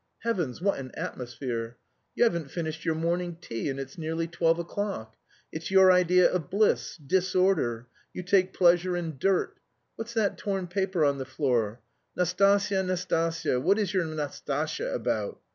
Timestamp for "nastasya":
12.17-12.81, 12.83-13.59, 14.05-14.91